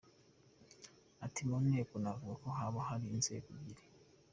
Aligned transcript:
Ati 1.25 1.41
“Mu 1.49 1.57
nteko 1.65 1.93
navuga 2.01 2.33
ko 2.41 2.47
haba 2.57 2.79
hari 2.87 3.03
nk’inzego 3.07 3.47
ebyiri. 3.57 3.83